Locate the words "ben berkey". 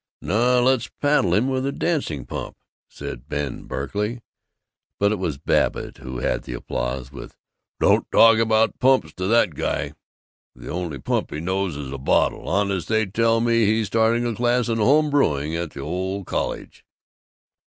3.29-4.21